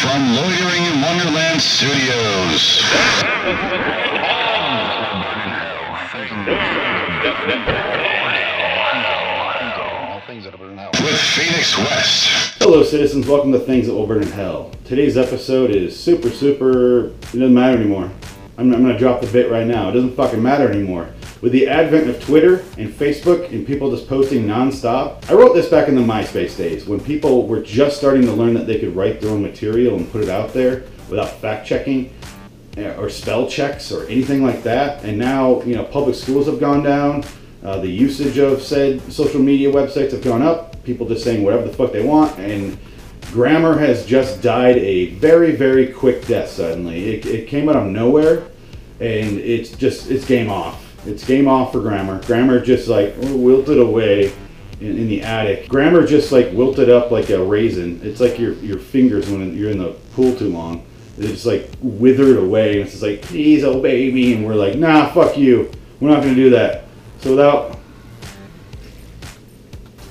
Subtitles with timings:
[0.00, 2.80] from Loitering in Wonderland Studios.
[11.02, 12.28] With Phoenix West.
[12.58, 13.26] Hello, citizens.
[13.26, 14.72] Welcome to Things That Will Burn in Hell.
[14.86, 17.08] Today's episode is super, super.
[17.08, 18.10] It doesn't matter anymore.
[18.60, 19.88] I'm, I'm to drop the bit right now.
[19.88, 21.08] It doesn't fucking matter anymore.
[21.40, 25.70] With the advent of Twitter and Facebook and people just posting nonstop, I wrote this
[25.70, 28.94] back in the MySpace days when people were just starting to learn that they could
[28.94, 32.12] write their own material and put it out there without fact checking
[32.76, 35.02] eh, or spell checks or anything like that.
[35.04, 37.24] And now, you know, public schools have gone down.
[37.64, 40.84] Uh, the usage of said social media websites have gone up.
[40.84, 42.78] People just saying whatever the fuck they want, and
[43.30, 46.50] grammar has just died a very, very quick death.
[46.50, 48.48] Suddenly, it, it came out of nowhere,
[49.00, 50.86] and it's just it's game off.
[51.06, 52.22] It's game off for grammar.
[52.24, 54.32] Grammar just like wilted away
[54.80, 55.68] in, in the attic.
[55.68, 58.00] Grammar just like wilted up like a raisin.
[58.02, 60.84] It's like your your fingers when you're in the pool too long.
[61.16, 64.76] It's just like withered away, and it's just like please, oh baby, and we're like
[64.76, 65.70] nah, fuck you.
[66.00, 66.84] We're not gonna do that.
[67.20, 67.78] So without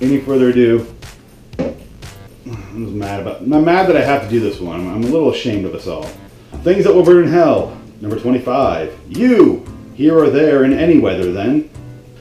[0.00, 0.86] any further ado,
[2.70, 3.40] I'm just mad about.
[3.40, 4.80] I'm mad that I have to do this one.
[4.80, 6.04] I'm, I'm a little ashamed of us all.
[6.62, 7.76] Things that will burn in hell.
[8.00, 8.96] Number 25.
[9.08, 11.32] You, here or there in any weather.
[11.32, 11.68] Then,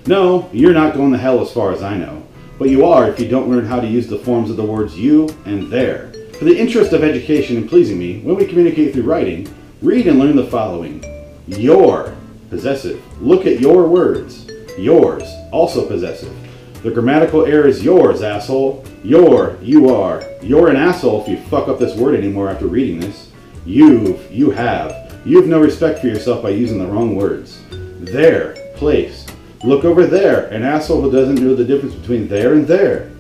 [0.08, 2.26] no, you're not going to hell as far as I know.
[2.58, 4.98] But you are if you don't learn how to use the forms of the words
[4.98, 6.12] you and there.
[6.40, 10.20] For the interest of education and pleasing me, when we communicate through writing, read and
[10.20, 11.04] learn the following:
[11.48, 12.16] your,
[12.50, 13.02] possessive.
[13.22, 14.48] Look at your words.
[14.78, 16.34] Yours, also possessive.
[16.82, 18.86] The grammatical error is yours, asshole.
[19.04, 20.24] Your, you are.
[20.42, 23.32] You're an asshole if you fuck up this word anymore after reading this.
[23.66, 25.20] You've, you have.
[25.26, 27.62] You have no respect for yourself by using the wrong words.
[27.70, 29.26] There, place.
[29.62, 33.12] Look over there, an asshole who doesn't know the difference between there and there.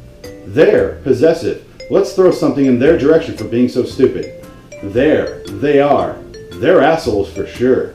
[0.46, 1.66] There, possessive.
[1.92, 4.46] Let's throw something in their direction for being so stupid.
[4.82, 6.14] There, they are.
[6.54, 7.94] They're assholes for sure.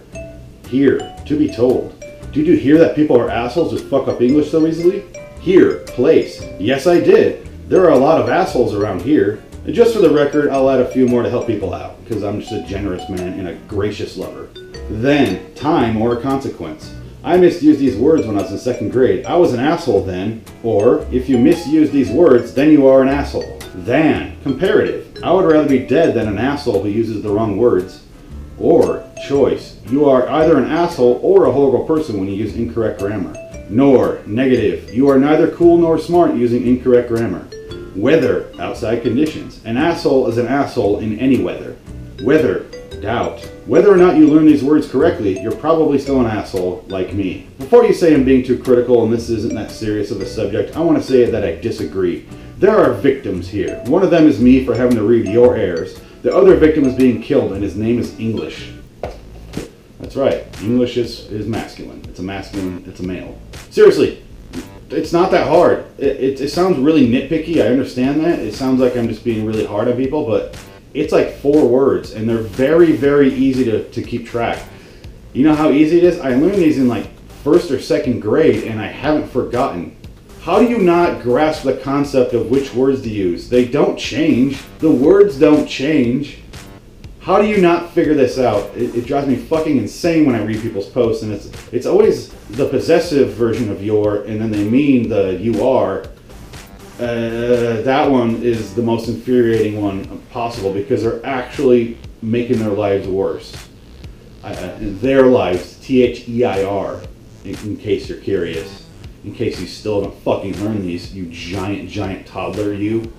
[0.68, 1.98] Here, to be told.
[2.32, 5.04] Did you hear that people are assholes who fuck up English so easily?
[5.44, 6.42] Here, place.
[6.58, 7.46] Yes, I did.
[7.68, 9.42] There are a lot of assholes around here.
[9.66, 12.24] And just for the record, I'll add a few more to help people out, because
[12.24, 14.48] I'm just a generous man and a gracious lover.
[14.88, 16.94] Then, time or consequence.
[17.22, 19.26] I misused these words when I was in second grade.
[19.26, 20.42] I was an asshole then.
[20.62, 23.58] Or, if you misuse these words, then you are an asshole.
[23.74, 25.22] Than, comparative.
[25.22, 28.02] I would rather be dead than an asshole who uses the wrong words.
[28.58, 29.76] Or, choice.
[29.90, 33.43] You are either an asshole or a horrible person when you use incorrect grammar.
[33.70, 34.94] Nor, negative.
[34.94, 37.46] You are neither cool nor smart using incorrect grammar.
[37.96, 39.64] Weather, outside conditions.
[39.64, 41.76] An asshole is an asshole in any weather.
[42.22, 42.66] Weather,
[43.00, 43.40] doubt.
[43.66, 47.48] Whether or not you learn these words correctly, you're probably still an asshole like me.
[47.58, 50.76] Before you say I'm being too critical and this isn't that serious of a subject,
[50.76, 52.26] I want to say that I disagree.
[52.58, 53.82] There are victims here.
[53.86, 56.00] One of them is me for having to read your errors.
[56.22, 58.72] The other victim is being killed, and his name is English.
[60.00, 60.46] That's right.
[60.62, 62.02] English is, is masculine.
[62.08, 63.38] It's a masculine, it's a male.
[63.74, 64.22] Seriously,
[64.90, 65.84] it's not that hard.
[65.98, 67.60] It, it, it sounds really nitpicky.
[67.60, 68.38] I understand that.
[68.38, 70.56] It sounds like I'm just being really hard on people, but
[70.92, 74.62] it's like four words, and they're very, very easy to, to keep track.
[75.32, 76.20] You know how easy it is?
[76.20, 77.08] I learned these in like
[77.42, 79.96] first or second grade, and I haven't forgotten.
[80.42, 83.48] How do you not grasp the concept of which words to use?
[83.48, 84.62] They don't change.
[84.78, 86.43] The words don't change.
[87.24, 88.76] How do you not figure this out?
[88.76, 92.28] It, it, drives me fucking insane when I read people's posts, and it's it's always
[92.50, 96.00] the possessive version of your, and then they mean the you are.
[96.98, 103.08] Uh, that one is the most infuriating one possible because they're actually making their lives
[103.08, 103.56] worse.
[104.42, 107.00] Uh, their lives, T H E I R,
[107.44, 108.86] in, in case you're curious.
[109.24, 113.10] In case you still haven't fucking learned these, you giant, giant toddler, you.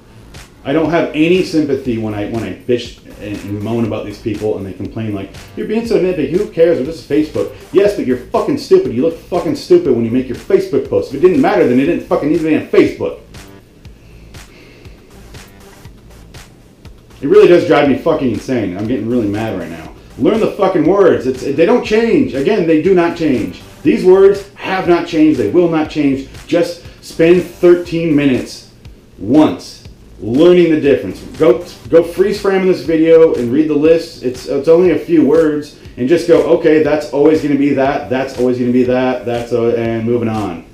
[0.68, 4.58] I don't have any sympathy when I when I bitch and, moan about these people
[4.58, 6.32] and they complain like you're being so nitpicky.
[6.32, 6.80] Who cares?
[6.80, 7.56] Or this is Facebook.
[7.72, 8.94] Yes, but you're fucking stupid.
[8.94, 11.14] You look fucking stupid when you make your Facebook post.
[11.14, 13.22] If it didn't matter, then it didn't fucking need to be on Facebook.
[17.22, 18.76] It really does drive me fucking insane.
[18.76, 19.94] I'm getting really mad right now.
[20.18, 21.28] Learn the fucking words.
[21.28, 22.34] It's they don't change.
[22.34, 23.62] Again, they do not change.
[23.84, 25.40] These words have not changed.
[25.40, 26.28] They will not change.
[26.48, 28.72] Just spend 13 minutes
[29.20, 29.85] once
[30.20, 31.22] learning the difference.
[31.38, 34.24] Go go freeze frame this video and read the list.
[34.24, 36.44] It's it's only a few words, and just go.
[36.58, 38.10] Okay, that's always going to be that.
[38.10, 39.26] That's always going to be that.
[39.26, 40.66] That's a, and moving on.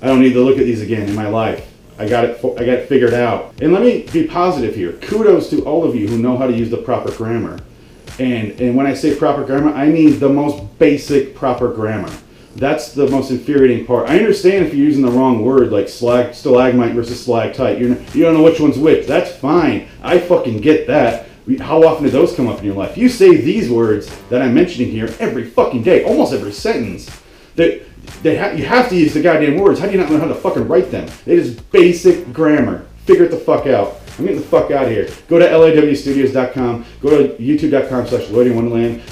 [0.00, 1.66] I don't need to look at these again in my life.
[1.98, 2.38] I got it.
[2.44, 3.54] I got it figured out.
[3.60, 4.92] And let me be positive here.
[4.92, 7.58] Kudos to all of you who know how to use the proper grammar.
[8.18, 12.12] And and when I say proper grammar, I mean the most basic proper grammar.
[12.56, 14.08] That's the most infuriating part.
[14.08, 17.78] I understand if you're using the wrong word, like slag, stalagmite versus stalactite.
[17.78, 19.06] You you don't know which one's which.
[19.06, 19.88] That's fine.
[20.02, 21.26] I fucking get that.
[21.60, 22.98] How often do those come up in your life?
[22.98, 27.08] You say these words that I'm mentioning here every fucking day, almost every sentence.
[27.56, 27.82] That
[28.22, 29.80] they ha- you have to use the goddamn words.
[29.80, 31.08] How do you not know how to fucking write them?
[31.26, 32.86] It is basic grammar.
[33.06, 34.00] Figure it the fuck out.
[34.18, 35.08] I'm getting the fuck out of here.
[35.28, 36.84] Go to lawstudios.com.
[37.00, 39.02] Go to youtube.com slash wonderland.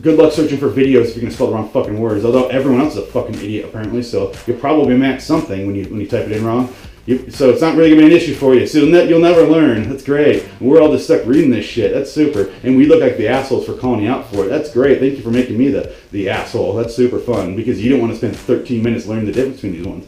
[0.00, 2.24] Good luck searching for videos if you're gonna spell the wrong fucking words.
[2.24, 5.84] Although everyone else is a fucking idiot apparently, so you'll probably match something when you
[5.84, 6.74] when you type it in wrong.
[7.06, 8.66] You, so it's not really gonna be an issue for you.
[8.66, 9.88] So you'll, ne- you'll never learn.
[9.90, 10.48] That's great.
[10.58, 11.92] We're all just stuck reading this shit.
[11.92, 12.50] That's super.
[12.62, 14.48] And we look like the assholes for calling you out for it.
[14.48, 15.00] That's great.
[15.00, 16.74] Thank you for making me the the asshole.
[16.74, 19.74] That's super fun because you don't want to spend 13 minutes learning the difference between
[19.74, 20.06] these ones.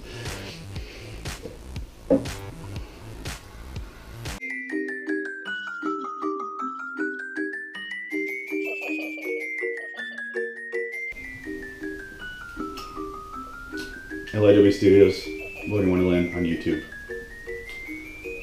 [14.37, 15.27] LIW Studios,
[15.67, 16.85] Loading Wonderland on YouTube.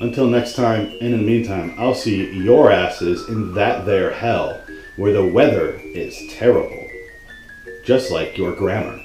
[0.01, 4.59] Until next time, and in the meantime, I'll see your asses in that there hell
[4.95, 6.89] where the weather is terrible.
[7.85, 8.99] Just like your grammar.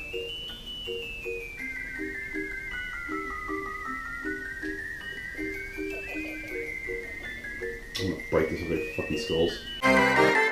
[8.01, 10.48] I'm gonna break this with their fucking skulls.